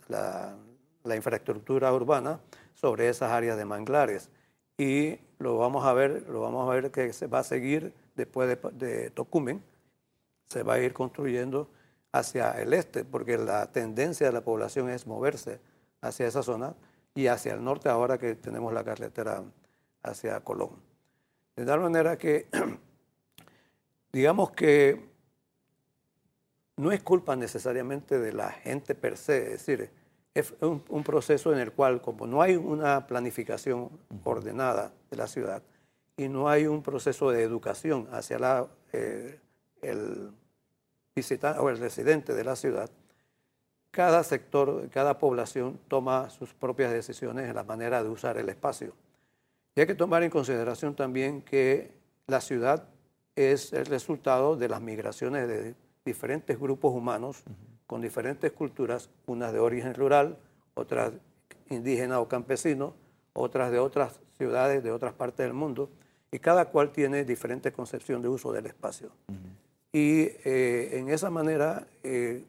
infraestructura 1.14 1.92
urbana 1.92 2.40
sobre 2.74 3.08
esas 3.08 3.30
áreas 3.30 3.56
de 3.56 3.64
manglares. 3.64 4.30
Y 4.80 5.20
lo 5.38 5.58
vamos 5.58 5.84
a 5.84 5.92
ver, 5.92 6.26
lo 6.30 6.40
vamos 6.40 6.66
a 6.66 6.72
ver 6.72 6.90
que 6.90 7.12
se 7.12 7.26
va 7.26 7.40
a 7.40 7.44
seguir 7.44 7.92
después 8.16 8.48
de, 8.48 8.70
de 8.86 9.10
Tocumen, 9.10 9.62
se 10.46 10.62
va 10.62 10.74
a 10.74 10.78
ir 10.78 10.94
construyendo 10.94 11.68
hacia 12.12 12.52
el 12.52 12.72
este, 12.72 13.04
porque 13.04 13.36
la 13.36 13.70
tendencia 13.72 14.28
de 14.28 14.32
la 14.32 14.40
población 14.40 14.88
es 14.88 15.06
moverse 15.06 15.60
hacia 16.00 16.26
esa 16.26 16.42
zona 16.42 16.74
y 17.14 17.26
hacia 17.26 17.52
el 17.52 17.62
norte 17.62 17.90
ahora 17.90 18.16
que 18.16 18.34
tenemos 18.36 18.72
la 18.72 18.82
carretera 18.82 19.44
hacia 20.02 20.40
Colón. 20.40 20.70
De 21.56 21.66
tal 21.66 21.80
manera 21.80 22.16
que, 22.16 22.48
digamos 24.14 24.50
que 24.52 25.10
no 26.76 26.90
es 26.90 27.02
culpa 27.02 27.36
necesariamente 27.36 28.18
de 28.18 28.32
la 28.32 28.50
gente 28.50 28.94
per 28.94 29.18
se, 29.18 29.42
es 29.42 29.66
decir, 29.66 29.90
es 30.34 30.54
un, 30.60 31.02
proceso 31.02 31.52
en 31.52 31.58
el 31.58 31.72
cual 31.72 32.00
como 32.00 32.26
no 32.26 32.40
hay 32.40 32.56
una 32.56 33.06
planificación 33.06 33.90
ordenada 34.24 34.92
de 35.10 35.16
la 35.16 35.26
ciudad 35.26 35.62
y 36.16 36.28
no 36.28 36.48
hay 36.48 36.66
un 36.66 36.82
proceso 36.82 37.30
de 37.30 37.42
educación 37.42 38.08
hacia 38.12 38.38
la, 38.38 38.68
eh, 38.92 39.40
el 39.82 40.30
visitante 41.14 41.58
o 41.58 41.68
el 41.68 41.78
residente 41.78 42.34
de 42.34 42.44
la 42.44 42.56
ciudad, 42.56 42.90
cada 43.90 44.22
sector, 44.22 44.88
cada 44.90 45.18
población 45.18 45.80
toma 45.88 46.30
sus 46.30 46.54
propias 46.54 46.92
decisiones 46.92 47.48
en 47.48 47.56
la 47.56 47.64
manera 47.64 48.02
de 48.04 48.08
usar 48.08 48.38
el 48.38 48.48
espacio. 48.48 48.94
Y 49.74 49.80
hay 49.80 49.86
que 49.86 49.94
tomar 49.94 50.22
en 50.22 50.30
consideración 50.30 50.94
también 50.94 51.42
que 51.42 51.92
la 52.26 52.40
ciudad 52.40 52.88
es 53.34 53.72
el 53.72 53.86
resultado 53.86 54.56
de 54.56 54.68
las 54.68 54.80
migraciones 54.80 55.48
de 55.48 55.74
diferentes 56.04 56.58
grupos 56.58 56.92
humanos 56.94 57.42
con 57.90 58.00
diferentes 58.00 58.52
culturas, 58.52 59.10
unas 59.26 59.52
de 59.52 59.58
origen 59.58 59.94
rural, 59.96 60.38
otras 60.74 61.12
indígena 61.70 62.20
o 62.20 62.28
campesino, 62.28 62.94
otras 63.32 63.72
de 63.72 63.80
otras 63.80 64.20
ciudades 64.38 64.84
de 64.84 64.92
otras 64.92 65.12
partes 65.12 65.44
del 65.44 65.54
mundo, 65.54 65.90
y 66.30 66.38
cada 66.38 66.66
cual 66.66 66.92
tiene 66.92 67.24
diferente 67.24 67.72
concepción 67.72 68.22
de 68.22 68.28
uso 68.28 68.52
del 68.52 68.66
espacio. 68.66 69.10
Y 69.92 70.28
eh, 70.44 70.90
en 71.00 71.08
esa 71.08 71.30
manera 71.30 71.84
eh, 72.04 72.44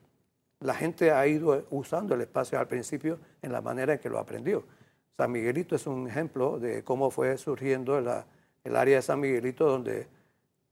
la 0.59 0.75
gente 0.75 1.09
ha 1.09 1.25
ido 1.25 1.65
usando 1.71 2.13
el 2.13 2.21
espacio 2.21 2.59
al 2.59 2.67
principio 2.67 3.17
en 3.41 3.51
la 3.51 3.61
manera 3.61 3.93
en 3.93 3.99
que 3.99 4.11
lo 4.11 4.19
aprendió. 4.19 4.63
San 5.17 5.31
Miguelito 5.31 5.75
es 5.75 5.87
un 5.87 6.07
ejemplo 6.07 6.59
de 6.59 6.83
cómo 6.83 7.09
fue 7.09 7.35
surgiendo 7.39 7.97
el 7.97 8.75
área 8.75 8.97
de 8.97 9.01
San 9.01 9.19
Miguelito, 9.19 9.65
donde 9.65 10.05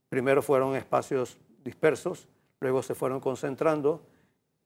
primero 0.08 0.42
fueron 0.42 0.76
espacios 0.76 1.38
dispersos, 1.64 2.28
luego 2.60 2.84
se 2.84 2.94
fueron 2.94 3.18
concentrando, 3.18 4.02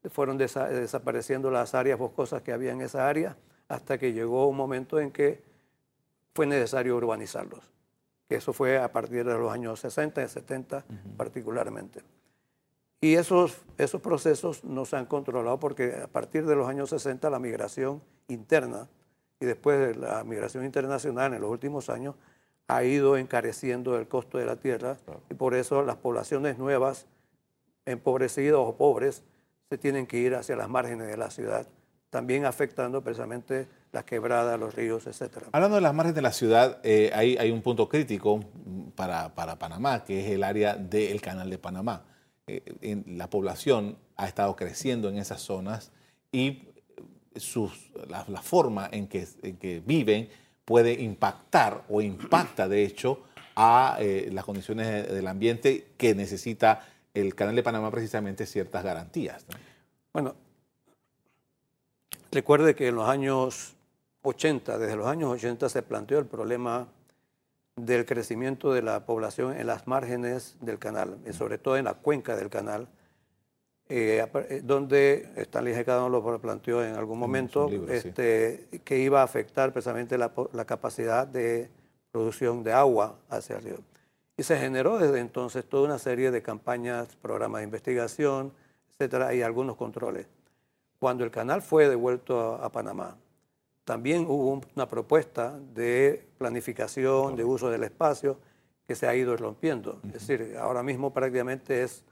fueron 0.09 0.37
desapareciendo 0.37 1.51
las 1.51 1.75
áreas 1.75 1.99
boscosas 1.99 2.41
que 2.41 2.51
había 2.51 2.71
en 2.71 2.81
esa 2.81 3.07
área, 3.07 3.37
hasta 3.67 3.97
que 3.97 4.13
llegó 4.13 4.47
un 4.47 4.57
momento 4.57 4.99
en 4.99 5.11
que 5.11 5.43
fue 6.33 6.45
necesario 6.45 6.95
urbanizarlos. 6.95 7.71
Eso 8.29 8.53
fue 8.53 8.77
a 8.77 8.91
partir 8.91 9.23
de 9.25 9.33
los 9.37 9.51
años 9.51 9.79
60 9.79 10.23
y 10.23 10.27
70 10.27 10.85
particularmente. 11.15 12.01
Y 13.01 13.15
esos, 13.15 13.57
esos 13.77 14.01
procesos 14.01 14.63
no 14.63 14.85
se 14.85 14.95
han 14.95 15.05
controlado 15.05 15.59
porque 15.59 15.95
a 16.03 16.07
partir 16.07 16.45
de 16.45 16.55
los 16.55 16.67
años 16.67 16.89
60 16.89 17.29
la 17.29 17.39
migración 17.39 18.01
interna 18.27 18.87
y 19.39 19.45
después 19.45 19.79
de 19.79 19.95
la 19.95 20.23
migración 20.23 20.65
internacional 20.65 21.33
en 21.33 21.41
los 21.41 21.51
últimos 21.51 21.89
años 21.89 22.15
ha 22.67 22.83
ido 22.83 23.17
encareciendo 23.17 23.97
el 23.97 24.07
costo 24.07 24.37
de 24.37 24.45
la 24.45 24.55
tierra 24.55 24.97
y 25.29 25.35
por 25.35 25.53
eso 25.53 25.83
las 25.83 25.97
poblaciones 25.97 26.57
nuevas, 26.57 27.05
empobrecidas 27.85 28.57
o 28.57 28.75
pobres, 28.75 29.23
se 29.69 29.77
tienen 29.77 30.05
que 30.05 30.17
ir 30.17 30.35
hacia 30.35 30.55
las 30.55 30.69
márgenes 30.69 31.07
de 31.07 31.17
la 31.17 31.29
ciudad, 31.29 31.67
también 32.09 32.45
afectando 32.45 33.03
precisamente 33.03 33.67
las 33.91 34.03
quebradas, 34.03 34.59
los 34.59 34.75
ríos, 34.75 35.07
etc. 35.07 35.45
Hablando 35.51 35.75
de 35.75 35.81
las 35.81 35.93
márgenes 35.93 36.15
de 36.15 36.21
la 36.21 36.31
ciudad, 36.31 36.79
eh, 36.83 37.11
hay, 37.13 37.51
un 37.51 37.61
punto 37.61 37.89
crítico 37.89 38.41
para, 38.95 39.33
para 39.33 39.57
Panamá, 39.57 40.03
que 40.03 40.23
es 40.23 40.31
el 40.31 40.43
área 40.43 40.75
del 40.75 41.21
Canal 41.21 41.49
de 41.49 41.57
Panamá. 41.57 42.05
Eh, 42.47 43.03
la 43.07 43.29
población 43.29 43.97
ha 44.17 44.27
estado 44.27 44.55
creciendo 44.55 45.09
en 45.09 45.17
esas 45.17 45.41
zonas 45.41 45.91
y 46.31 46.69
sus, 47.35 47.91
la, 48.07 48.23
forma 48.41 48.87
en 48.91 49.07
que, 49.07 49.27
que, 49.59 49.81
viven 49.85 50.29
puede 50.63 50.93
impactar 50.93 51.83
o 51.89 52.01
impacta 52.01 52.67
de 52.67 52.83
hecho 52.83 53.23
a 53.55 53.97
eh, 53.99 54.29
las 54.31 54.45
condiciones 54.45 55.11
del 55.11 55.27
ambiente 55.27 55.87
que 55.97 56.13
necesita 56.13 56.87
el 57.15 57.33
Canal 57.33 57.55
de 57.55 57.63
Panamá 57.63 57.89
precisamente 57.89 58.45
ciertas 58.45 58.83
garantías. 58.83 59.45
Bueno, 60.13 60.35
recuerde 62.31 62.75
que 62.75 62.89
en 62.89 62.95
los 62.95 63.09
años 63.09 63.75
80, 64.21 64.77
desde 64.77 64.95
los 64.95 65.07
años 65.07 65.31
80 65.31 65.69
se 65.69 65.81
planteó 65.81 66.19
el 66.19 66.25
problema 66.25 66.87
del 67.75 68.05
crecimiento 68.05 68.73
de 68.73 68.81
la 68.81 69.05
población 69.05 69.57
en 69.57 69.67
las 69.67 69.87
márgenes 69.87 70.55
del 70.61 70.79
canal, 70.79 71.17
y 71.27 71.33
sobre 71.33 71.57
todo 71.57 71.77
en 71.77 71.85
la 71.85 71.95
cuenca 71.95 72.35
del 72.35 72.49
canal, 72.49 72.87
eh, 73.87 74.25
eh, 74.49 74.61
donde 74.63 75.29
Stanley 75.35 75.73
G. 75.73 76.09
lo 76.09 76.39
planteó 76.39 76.83
en 76.83 76.95
algún 76.95 77.19
momento, 77.19 77.69
este, 77.89 78.67
que 78.83 78.97
iba 78.99 79.21
a 79.21 79.23
afectar 79.23 79.71
precisamente 79.73 80.17
la, 80.17 80.31
capacidad 80.65 81.27
de 81.27 81.69
producción 82.11 82.63
de 82.63 82.73
agua 82.73 83.19
hacia 83.29 83.57
el 83.57 83.63
río. 83.63 83.77
Y 84.37 84.43
se 84.43 84.57
generó 84.57 84.97
desde 84.97 85.19
entonces 85.19 85.65
toda 85.65 85.85
una 85.85 85.99
serie 85.99 86.31
de 86.31 86.41
campañas, 86.41 87.15
programas 87.15 87.59
de 87.59 87.65
investigación, 87.65 88.53
etcétera, 88.89 89.33
y 89.33 89.41
algunos 89.41 89.77
controles. 89.77 90.27
Cuando 90.99 91.23
el 91.23 91.31
canal 91.31 91.61
fue 91.61 91.87
devuelto 91.87 92.55
a 92.55 92.71
Panamá, 92.71 93.17
también 93.85 94.25
hubo 94.27 94.61
una 94.75 94.87
propuesta 94.87 95.57
de 95.73 96.27
planificación, 96.37 97.35
de 97.35 97.43
uso 97.43 97.69
del 97.69 97.83
espacio, 97.83 98.39
que 98.87 98.95
se 98.95 99.07
ha 99.07 99.15
ido 99.15 99.37
rompiendo. 99.37 99.99
Es 100.07 100.27
decir, 100.27 100.55
ahora 100.59 100.83
mismo 100.83 101.13
prácticamente 101.13 101.83
es 101.83 102.03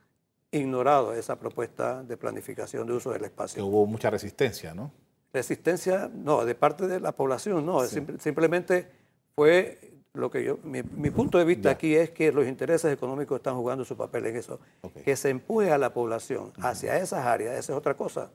ignorado 0.51 1.13
esa 1.13 1.37
propuesta 1.37 2.03
de 2.03 2.15
planificación 2.15 2.87
de 2.87 2.93
uso 2.93 3.11
del 3.11 3.23
espacio. 3.23 3.65
hubo 3.65 3.85
mucha 3.85 4.09
resistencia, 4.09 4.73
¿no? 4.73 4.91
Resistencia, 5.31 6.09
no, 6.13 6.45
de 6.45 6.53
parte 6.53 6.87
de 6.87 6.99
la 6.99 7.11
población, 7.11 7.65
no. 7.65 7.83
simplemente 7.85 8.87
fue 9.35 9.93
lo 10.13 10.29
que 10.29 10.43
yo, 10.43 10.59
mi, 10.63 10.83
punto 11.09 11.39
de 11.39 11.45
vista 11.45 11.71
aquí 11.71 11.95
es 11.95 12.11
que 12.11 12.31
los 12.31 12.45
intereses 12.45 12.93
económicos 12.93 13.37
están 13.37 13.55
jugando 13.55 13.83
su 13.83 13.97
papel 13.97 14.27
en 14.27 14.35
eso. 14.35 14.59
Que 15.03 15.15
se 15.15 15.29
empuje 15.29 15.71
a 15.71 15.77
la 15.79 15.91
población 15.91 16.53
hacia 16.59 16.97
esas 16.97 17.25
áreas, 17.25 17.57
esa 17.57 17.73
es 17.73 17.77
otra 17.77 17.95
cosa. 17.95 18.29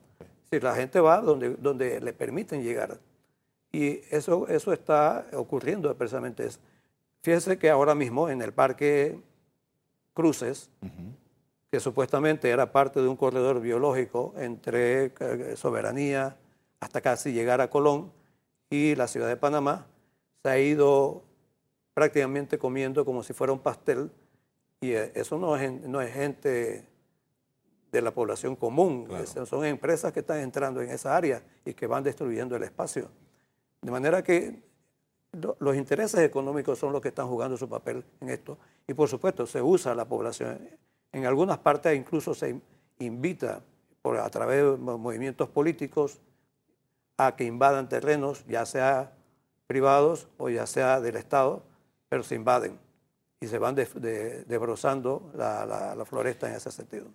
Si 0.50 0.58
la 0.58 0.74
gente 0.74 0.98
va 0.98 1.20
donde, 1.20 1.50
donde 1.50 2.00
le 2.00 2.12
permiten 2.12 2.64
llegar. 2.64 2.98
Y 3.70 4.00
eso, 4.10 4.48
eso 4.48 4.72
está 4.72 5.26
ocurriendo 5.34 5.94
precisamente. 5.96 6.48
Fíjese 7.22 7.58
que 7.58 7.70
ahora 7.70 7.94
mismo 7.94 8.28
en 8.28 8.42
el 8.42 8.52
Parque 8.52 9.20
Cruces, 10.14 10.70
que 11.70 11.78
supuestamente 11.78 12.50
era 12.50 12.72
parte 12.72 13.00
de 13.00 13.06
un 13.06 13.16
corredor 13.16 13.60
biológico 13.60 14.34
entre 14.36 15.12
eh, 15.20 15.54
Soberanía 15.54 16.36
hasta 16.80 17.00
casi 17.00 17.32
llegar 17.32 17.60
a 17.60 17.70
Colón 17.70 18.10
y 18.68 18.96
la 18.96 19.06
ciudad 19.06 19.28
de 19.28 19.36
Panamá, 19.36 19.86
se 20.42 20.48
ha 20.48 20.58
ido 20.58 21.27
prácticamente 21.98 22.60
comiendo 22.60 23.04
como 23.04 23.24
si 23.24 23.32
fuera 23.32 23.52
un 23.52 23.58
pastel 23.58 24.08
y 24.80 24.92
eh, 24.92 25.10
eso 25.16 25.36
no 25.36 25.56
es, 25.56 25.72
no 25.82 26.00
es 26.00 26.14
gente 26.14 26.86
de 27.90 28.02
la 28.02 28.12
población 28.12 28.54
común, 28.54 29.08
son 29.44 29.64
empresas 29.64 30.12
que 30.12 30.20
están 30.20 30.38
entrando 30.38 30.80
en 30.80 30.90
esa 30.90 31.16
área 31.16 31.42
y 31.64 31.74
que 31.74 31.88
van 31.88 32.04
destruyendo 32.04 32.54
el 32.54 32.62
espacio. 32.62 33.10
De 33.82 33.90
manera 33.90 34.22
que 34.22 34.62
los 35.58 35.74
intereses 35.74 36.20
económicos 36.20 36.78
son 36.78 36.92
los 36.92 37.02
que 37.02 37.08
están 37.08 37.26
jugando 37.26 37.56
su 37.56 37.68
papel 37.68 38.04
en 38.20 38.28
esto. 38.28 38.58
Y 38.86 38.94
por 38.94 39.08
supuesto, 39.08 39.44
se 39.44 39.60
usa 39.60 39.92
la 39.92 40.04
población. 40.04 40.68
En 41.10 41.26
algunas 41.26 41.58
partes 41.58 41.98
incluso 41.98 42.32
se 42.32 42.60
invita 43.00 43.60
por, 44.02 44.18
a 44.18 44.30
través 44.30 44.62
de 44.62 44.76
movimientos 44.76 45.48
políticos 45.48 46.20
a 47.16 47.34
que 47.34 47.42
invadan 47.42 47.88
terrenos, 47.88 48.44
ya 48.46 48.64
sea 48.66 49.16
privados 49.66 50.28
o 50.36 50.48
ya 50.48 50.64
sea 50.64 51.00
del 51.00 51.16
Estado, 51.16 51.64
pero 52.08 52.22
se 52.22 52.34
invaden 52.34 52.78
y 53.40 53.46
se 53.46 53.58
van 53.58 53.74
desbrozando 53.74 55.30
la 55.34 56.04
floresta 56.06 56.48
en 56.48 56.56
ese 56.56 56.70
sentido. 56.70 57.06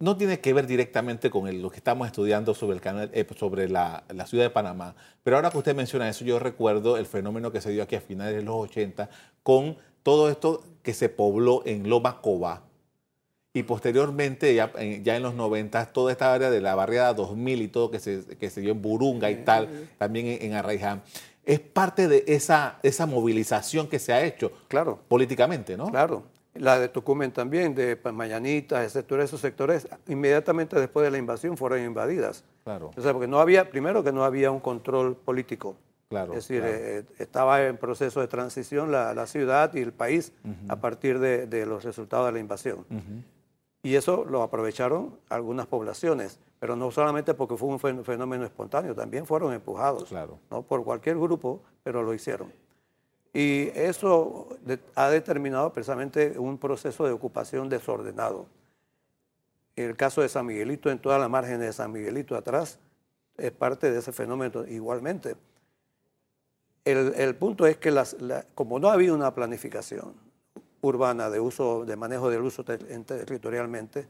No 0.00 0.16
tiene 0.16 0.38
que 0.38 0.52
ver 0.52 0.68
directamente 0.68 1.28
con 1.28 1.60
lo 1.60 1.70
que 1.70 1.78
estamos 1.78 2.06
estudiando 2.06 2.54
sobre, 2.54 2.76
el 2.76 2.80
canal, 2.80 3.10
eh, 3.12 3.26
sobre 3.36 3.68
la, 3.68 4.04
ciudad 4.26 4.44
de 4.44 4.50
Panamá. 4.50 4.94
Pero 5.24 5.36
ahora 5.36 5.50
que 5.50 5.58
usted 5.58 5.74
menciona 5.74 6.08
eso, 6.08 6.24
yo 6.24 6.38
recuerdo 6.38 6.96
el 6.96 7.06
fenómeno 7.06 7.50
que 7.50 7.60
se 7.60 7.70
dio 7.70 7.82
aquí 7.82 7.96
a 7.96 8.00
finales 8.00 8.36
de 8.36 8.42
los 8.42 8.54
80 8.54 9.10
con 9.42 9.76
todo 10.04 10.30
esto 10.30 10.62
que 10.84 10.94
se 10.94 11.08
pobló 11.08 11.62
en 11.66 11.88
Loma 11.88 12.20
Cobá 12.20 12.62
y 13.52 13.64
posteriormente, 13.64 14.54
ya, 14.54 14.72
ya, 15.02 15.16
en 15.16 15.22
los 15.22 15.34
90, 15.34 15.86
toda 15.86 16.12
esta 16.12 16.32
área 16.32 16.48
de 16.48 16.60
la 16.60 16.76
barriada 16.76 17.12
2000 17.14 17.62
y 17.62 17.68
todo 17.68 17.90
que 17.90 17.98
se, 17.98 18.24
que 18.38 18.50
se 18.50 18.60
dio 18.60 18.70
en 18.70 18.80
Burunga 18.80 19.32
y 19.32 19.42
tal, 19.42 19.88
también 19.98 20.26
en, 20.26 20.52
en 20.52 20.54
es 21.48 21.60
parte 21.60 22.08
de 22.08 22.24
esa, 22.26 22.78
esa 22.82 23.06
movilización 23.06 23.88
que 23.88 23.98
se 23.98 24.12
ha 24.12 24.22
hecho 24.22 24.52
claro. 24.68 24.98
políticamente, 25.08 25.78
¿no? 25.78 25.90
Claro. 25.90 26.24
La 26.52 26.78
de 26.78 26.88
Tucumán 26.90 27.32
también, 27.32 27.74
de 27.74 27.98
Mañanita, 28.12 28.84
etcétera, 28.84 29.24
esos 29.24 29.40
sectores, 29.40 29.88
inmediatamente 30.08 30.78
después 30.78 31.04
de 31.04 31.10
la 31.10 31.16
invasión 31.16 31.56
fueron 31.56 31.82
invadidas. 31.82 32.44
Claro. 32.64 32.90
O 32.94 33.00
sea, 33.00 33.14
porque 33.14 33.28
no 33.28 33.40
había, 33.40 33.70
primero 33.70 34.04
que 34.04 34.12
no 34.12 34.24
había 34.24 34.50
un 34.50 34.60
control 34.60 35.16
político. 35.16 35.74
Claro, 36.10 36.32
es 36.34 36.48
decir, 36.48 36.62
eh, 36.66 37.04
estaba 37.18 37.62
en 37.64 37.78
proceso 37.78 38.20
de 38.20 38.28
transición 38.28 38.92
la, 38.92 39.14
la 39.14 39.26
ciudad 39.26 39.72
y 39.74 39.80
el 39.80 39.92
país 39.92 40.32
a 40.68 40.76
partir 40.76 41.18
de, 41.18 41.46
de, 41.46 41.64
los 41.64 41.82
resultados 41.82 42.26
de 42.26 42.32
la 42.32 42.38
invasión. 42.40 42.84
Y 43.82 43.94
eso 43.94 44.24
lo 44.24 44.42
aprovecharon 44.42 45.16
algunas 45.28 45.66
poblaciones, 45.66 46.40
pero 46.58 46.74
no 46.74 46.90
solamente 46.90 47.34
porque 47.34 47.56
fue 47.56 47.68
un 47.68 48.04
fenómeno 48.04 48.44
espontáneo, 48.44 48.94
también 48.94 49.24
fueron 49.24 49.52
empujados 49.52 50.04
claro. 50.04 50.38
¿no? 50.50 50.62
por 50.62 50.84
cualquier 50.84 51.16
grupo, 51.16 51.62
pero 51.84 52.02
lo 52.02 52.12
hicieron. 52.12 52.52
Y 53.32 53.68
eso 53.74 54.48
ha 54.96 55.10
determinado 55.10 55.72
precisamente 55.72 56.38
un 56.38 56.58
proceso 56.58 57.04
de 57.04 57.12
ocupación 57.12 57.68
desordenado. 57.68 58.46
En 59.76 59.90
el 59.90 59.96
caso 59.96 60.22
de 60.22 60.28
San 60.28 60.46
Miguelito, 60.46 60.90
en 60.90 60.98
toda 60.98 61.18
la 61.18 61.28
margen 61.28 61.60
de 61.60 61.72
San 61.72 61.92
Miguelito 61.92 62.34
atrás, 62.34 62.80
es 63.36 63.52
parte 63.52 63.92
de 63.92 64.00
ese 64.00 64.10
fenómeno 64.10 64.66
igualmente. 64.66 65.36
El, 66.84 67.14
el 67.14 67.36
punto 67.36 67.64
es 67.66 67.76
que 67.76 67.92
las, 67.92 68.16
como 68.56 68.80
no 68.80 68.88
había 68.88 69.14
una 69.14 69.32
planificación 69.34 70.27
urbana 70.80 71.30
de 71.30 71.40
uso, 71.40 71.84
de 71.84 71.96
manejo 71.96 72.30
del 72.30 72.42
uso 72.42 72.64
territorialmente, 72.64 74.06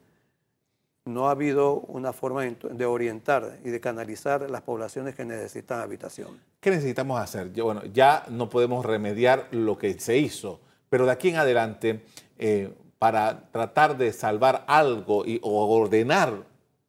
no 1.05 1.29
ha 1.29 1.33
habido 1.33 1.81
una 1.81 2.13
forma 2.13 2.45
de 2.45 2.85
orientar 2.85 3.59
y 3.65 3.71
de 3.71 3.81
canalizar 3.81 4.49
las 4.51 4.63
poblaciones 4.63 5.15
que 5.15 5.25
necesitan 5.25 5.81
habitación. 5.81 6.39
¿Qué 6.61 6.71
necesitamos 6.71 7.19
hacer? 7.21 7.49
Bueno, 7.63 7.83
ya 7.93 8.25
no 8.29 8.49
podemos 8.49 8.85
remediar 8.85 9.49
lo 9.51 9.79
que 9.79 9.99
se 9.99 10.19
hizo, 10.19 10.61
pero 10.91 11.07
de 11.07 11.13
aquí 11.13 11.31
en 11.31 11.37
adelante, 11.37 12.05
eh, 12.39 12.75
para 12.99 13.49
tratar 13.51 13.97
de 13.97 14.13
salvar 14.13 14.65
algo 14.67 15.25
y, 15.25 15.41
o 15.43 15.67
ordenar 15.75 16.35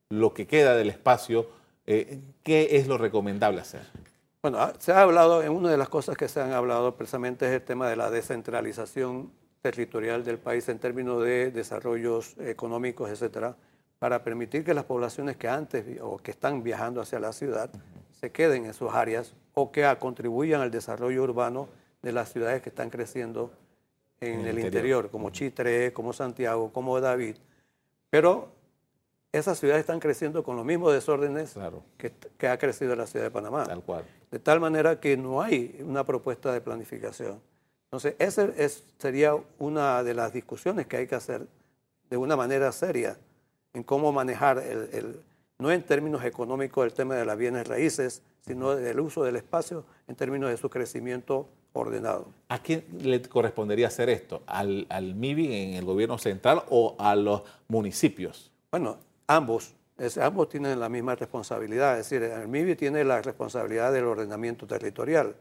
lo 0.09 0.33
que 0.33 0.47
queda 0.47 0.75
del 0.75 0.89
espacio, 0.89 1.47
eh, 1.85 2.19
¿qué 2.43 2.69
es 2.71 2.87
lo 2.87 2.97
recomendable 2.97 3.61
hacer? 3.61 3.81
Bueno, 4.41 4.59
ah, 4.59 4.73
se 4.79 4.91
ha 4.91 5.01
hablado, 5.01 5.43
en 5.43 5.51
una 5.51 5.69
de 5.69 5.77
las 5.77 5.89
cosas 5.89 6.17
que 6.17 6.27
se 6.27 6.41
han 6.41 6.53
hablado 6.53 6.95
precisamente 6.95 7.45
es 7.45 7.51
el 7.51 7.61
tema 7.61 7.89
de 7.89 7.95
la 7.95 8.09
descentralización 8.09 9.31
territorial 9.61 10.23
del 10.23 10.37
país 10.37 10.67
en 10.69 10.79
términos 10.79 11.23
de 11.23 11.51
desarrollos 11.51 12.35
económicos, 12.39 13.09
etcétera 13.09 13.55
para 13.99 14.23
permitir 14.23 14.63
que 14.63 14.73
las 14.73 14.85
poblaciones 14.85 15.35
que 15.35 15.47
antes 15.47 15.85
o 16.01 16.17
que 16.17 16.31
están 16.31 16.63
viajando 16.63 17.01
hacia 17.01 17.19
la 17.19 17.33
ciudad 17.33 17.69
se 18.11 18.31
queden 18.31 18.65
en 18.65 18.73
sus 18.73 18.91
áreas 18.93 19.33
o 19.53 19.71
que 19.71 19.85
contribuyan 19.99 20.61
al 20.61 20.71
desarrollo 20.71 21.21
urbano 21.23 21.67
de 22.01 22.13
las 22.13 22.31
ciudades 22.31 22.61
que 22.61 22.69
están 22.69 22.89
creciendo 22.89 23.51
en, 24.21 24.45
el, 24.45 24.59
interior. 24.59 25.09
como 25.09 25.29
Chitre, 25.29 25.93
como 25.93 26.13
Santiago, 26.13 26.71
como 26.71 26.99
David. 26.99 27.35
Pero 28.09 28.49
esas 29.33 29.59
ciudades 29.59 29.81
están 29.81 29.99
creciendo 29.99 30.43
con 30.43 30.55
los 30.55 30.65
mismos 30.65 30.93
desórdenes 30.93 31.55
que, 32.37 32.47
ha 32.47 32.57
crecido 32.57 32.95
la 32.95 33.05
ciudad 33.05 33.25
de 33.25 33.31
Panamá. 33.31 33.65
Tal 33.65 33.83
cual. 33.83 34.05
De 34.31 34.39
tal 34.39 34.59
manera 34.59 34.99
que 34.99 35.17
no 35.17 35.41
hay 35.41 35.81
una 35.85 36.05
propuesta 36.05 36.53
de 36.53 36.61
planificación. 36.61 37.41
Entonces, 37.91 38.15
esa 38.19 38.45
es, 38.55 38.83
sería 38.99 39.35
una 39.57 40.03
de 40.03 40.13
las 40.13 40.31
discusiones 40.31 40.85
que 40.85 40.97
hay 40.97 41.07
que 41.07 41.15
hacer 41.15 41.47
de 42.09 42.17
una 42.17 42.35
manera 42.35 42.71
seria 42.71 43.17
en 43.73 43.81
cómo 43.81 44.11
manejar, 44.11 44.59
el, 44.59 45.19
no 45.57 45.71
en 45.71 45.81
términos 45.81 46.23
económicos 46.23 46.85
el 46.85 46.93
tema 46.93 47.15
de 47.15 47.25
las 47.25 47.35
bienes 47.35 47.67
raíces, 47.67 48.21
sino 48.41 48.75
del 48.75 48.99
uso 48.99 49.23
del 49.23 49.37
espacio 49.37 49.85
en 50.07 50.15
términos 50.15 50.51
de 50.51 50.57
su 50.57 50.69
crecimiento 50.69 51.47
ordenado. 51.73 52.27
¿A 52.49 52.61
quién 52.61 52.85
le 53.01 53.23
correspondería 53.23 53.87
hacer 53.87 54.09
esto? 54.09 54.43
¿Al, 54.45 54.85
al 54.89 55.15
MIBI 55.15 55.55
en 55.55 55.73
el 55.73 55.85
gobierno 55.85 56.19
central 56.19 56.63
o 56.69 56.95
a 56.99 57.15
los 57.15 57.41
municipios? 57.67 58.51
Bueno, 58.69 58.97
ambos. 59.25 59.73
ambos 60.21 60.49
tienen 60.49 60.79
la 60.79 60.89
misma 60.89 61.15
responsabilidad. 61.15 61.99
Es 61.99 62.09
decir, 62.09 62.21
el 62.21 62.47
MIBI 62.47 62.75
tiene 62.75 63.03
la 63.03 63.21
responsabilidad 63.23 63.91
del 63.91 64.05
ordenamiento 64.05 64.67
territorial 64.67 65.35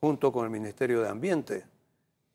junto 0.00 0.32
con 0.32 0.44
el 0.44 0.50
Ministerio 0.50 1.02
de 1.02 1.08
Ambiente. 1.08 1.64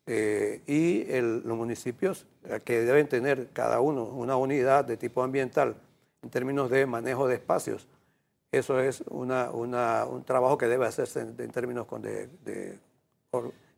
Eh, 0.08 0.62
y 0.68 1.04
los 1.20 1.56
municipios 1.56 2.26
eh, 2.44 2.60
que 2.64 2.82
deben 2.82 3.08
tener 3.08 3.48
cada 3.52 3.80
uno 3.80 4.04
una 4.04 4.36
unidad 4.36 4.84
de 4.84 4.96
tipo 4.96 5.20
ambiental 5.20 5.74
en 6.22 6.30
términos 6.30 6.70
de 6.70 6.86
manejo 6.86 7.26
de 7.26 7.34
espacios. 7.34 7.88
Eso 8.52 8.78
es 8.78 9.02
una, 9.10 9.50
un 9.50 10.24
trabajo 10.24 10.56
que 10.56 10.66
debe 10.66 10.86
hacerse 10.86 11.20
en, 11.20 11.50
términos 11.50 11.86
de, 12.00 12.78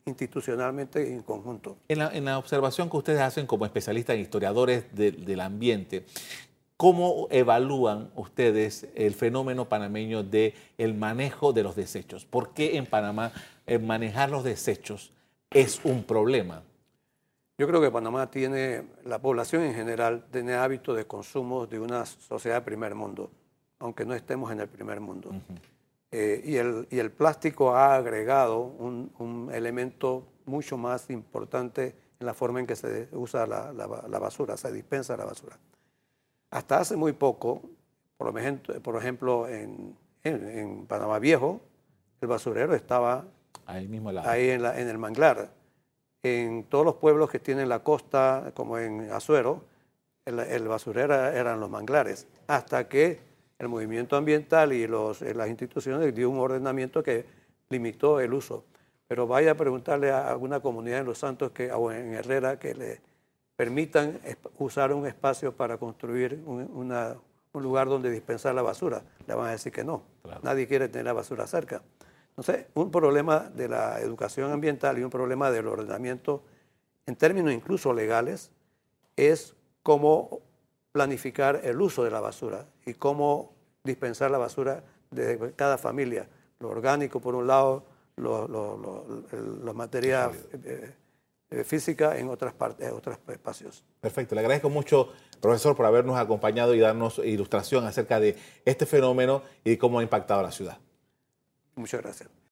institucionalmente 0.05 1.11
en 1.11 1.23
conjunto. 1.23 1.77
En 1.87 1.99
la, 1.99 2.09
en 2.15 2.25
la, 2.25 2.37
observación 2.37 2.89
que 2.89 2.97
ustedes 2.97 3.21
hacen 3.21 3.47
como 3.47 3.65
especialistas 3.65 4.15
e 4.15 4.19
historiadores 4.19 4.85
del 4.95 5.39
ambiente, 5.39 6.05
¿cómo 6.77 7.27
evalúan 7.31 8.11
ustedes 8.15 8.87
el 8.95 9.15
fenómeno 9.15 9.67
panameño 9.67 10.23
del 10.23 10.53
el 10.77 10.93
manejo 10.93 11.51
de 11.51 11.63
los 11.63 11.75
desechos? 11.75 12.25
¿Por 12.25 12.53
qué 12.53 12.77
en 12.77 12.85
Panamá 12.85 13.33
manejar 13.77 14.31
los 14.31 14.43
desechos 14.43 15.13
es 15.51 15.81
un 15.83 16.03
problema? 16.03 16.63
Yo 17.59 17.67
creo 17.67 17.81
que 17.81 17.91
Panamá 17.91 18.31
tiene, 18.31 18.85
la 19.03 19.19
población 19.19 19.63
en 19.63 19.73
general 19.73 20.23
tiene 20.31 20.53
hábitos 20.53 20.95
de 20.95 21.05
consumo 21.05 21.67
de 21.67 21.77
una 21.77 22.05
sociedad 22.05 22.55
de 22.55 22.61
primer 22.61 22.95
mundo, 22.95 23.29
aunque 23.79 24.05
no 24.05 24.13
estemos 24.13 24.49
en 24.53 24.61
el 24.61 24.69
primer 24.69 25.01
mundo. 25.01 25.31
Eh, 26.09 26.41
y, 26.45 26.55
el, 26.55 26.87
y, 26.89 26.99
el, 26.99 27.11
plástico 27.11 27.75
ha 27.75 27.95
agregado 27.95 28.61
un, 28.61 29.11
un, 29.19 29.53
elemento 29.53 30.25
mucho 30.45 30.77
más 30.77 31.09
importante 31.09 31.95
en 32.17 32.25
la 32.25 32.33
forma 32.33 32.61
en 32.61 32.65
que 32.65 32.77
se 32.77 33.09
usa 33.11 33.45
la, 33.45 33.73
la, 33.73 34.19
basura, 34.19 34.55
se 34.55 34.71
dispensa 34.71 35.17
la 35.17 35.25
basura. 35.25 35.59
Hasta 36.51 36.79
hace 36.79 36.95
muy 36.95 37.11
poco, 37.11 37.61
por 38.17 38.39
ejemplo, 38.39 38.81
por 38.81 38.95
ejemplo 38.95 39.49
en, 39.49 39.97
en, 40.23 40.47
en 40.47 40.85
Panamá 40.87 41.19
Viejo, 41.19 41.59
el 42.21 42.29
basurero 42.29 42.73
estaba 42.73 43.25
Ahí 43.65 43.87
mismo 43.87 44.09
Ahí 44.23 44.49
en, 44.49 44.65
el 44.65 44.97
manglar. 44.97 45.51
En 46.23 46.63
todos 46.65 46.83
los 46.85 46.95
pueblos 46.95 47.29
que 47.29 47.39
tienen 47.39 47.69
la 47.69 47.79
costa, 47.79 48.51
como 48.53 48.77
en 48.77 49.11
Azuero, 49.11 49.63
el, 50.25 50.67
basurero 50.67 51.15
eran 51.15 51.59
los 51.59 51.69
manglares, 51.69 52.27
hasta 52.47 52.87
que 52.87 53.19
el 53.57 53.67
movimiento 53.67 54.15
ambiental 54.15 54.73
y 54.73 54.87
los, 54.87 55.21
eh, 55.21 55.33
las 55.33 55.49
instituciones 55.49 56.13
dio 56.13 56.29
un 56.29 56.39
ordenamiento 56.39 57.03
que 57.03 57.25
limitó 57.69 58.19
el 58.19 58.33
uso. 58.33 58.63
Pero 59.07 59.27
vaya 59.27 59.51
a 59.51 59.55
preguntarle 59.55 60.11
a 60.11 60.29
alguna 60.29 60.59
comunidad 60.59 60.99
en 60.99 61.05
Los 61.05 61.17
Santos 61.17 61.51
que, 61.51 61.71
o 61.71 61.91
en 61.91 62.13
Herrera 62.13 62.59
que 62.59 62.75
le 62.75 63.01
permitan 63.55 64.19
usar 64.57 64.93
un 64.93 65.05
espacio 65.05 65.51
para 65.51 65.77
construir 65.77 66.41
un, 66.45 67.17
lugar 67.53 67.87
donde 67.87 68.09
dispensar 68.11 68.55
la 68.55 68.61
basura. 68.61 69.01
Le 69.27 69.33
van 69.33 69.47
a 69.47 69.51
decir 69.51 69.71
que 69.71 69.83
no. 69.83 70.03
Nadie 70.43 70.67
quiere 70.67 70.87
tener 70.87 71.05
la 71.05 71.13
basura 71.13 71.47
cerca. 71.47 71.81
Entonces, 72.39 72.67
un 72.73 72.89
problema 72.89 73.51
de 73.53 73.67
la 73.67 73.99
educación 73.99 74.49
ambiental 74.53 74.97
y 74.97 75.03
un 75.03 75.09
problema 75.09 75.51
del 75.51 75.67
ordenamiento, 75.67 76.41
en 77.05 77.17
términos 77.17 77.51
incluso 77.51 77.93
legales, 77.93 78.49
es 79.17 79.57
cómo 79.83 80.39
planificar 80.93 81.59
el 81.65 81.81
uso 81.81 82.01
de 82.05 82.11
la 82.11 82.21
basura 82.21 82.65
y 82.85 82.93
cómo 82.93 83.51
dispensar 83.83 84.31
la 84.31 84.37
basura 84.37 84.85
de 85.11 85.51
cada 85.57 85.77
familia. 85.77 86.29
Lo 86.59 86.69
orgánico, 86.69 87.19
por 87.19 87.35
un 87.35 87.45
lado, 87.45 87.83
la 88.15 89.73
materia 89.73 90.31
eh, 90.63 90.93
eh, 91.49 91.63
física 91.65 92.17
en 92.17 92.29
otras 92.29 92.53
partes, 92.53 92.87
en 92.87 92.93
otros 92.93 93.17
espacios. 93.27 93.83
Perfecto. 93.99 94.33
Le 94.33 94.39
agradezco 94.39 94.69
mucho, 94.69 95.09
profesor, 95.41 95.75
por 95.75 95.85
habernos 95.85 96.17
acompañado 96.17 96.73
y 96.73 96.79
darnos 96.79 97.17
ilustración 97.17 97.85
acerca 97.85 98.17
de 98.21 98.37
este 98.63 98.85
fenómeno 98.85 99.41
y 99.65 99.75
cómo 99.75 99.99
ha 99.99 100.03
impactado 100.03 100.41
la 100.41 100.51
ciudad. 100.51 100.77
Muchas 101.79 102.01
gracias. 102.01 102.29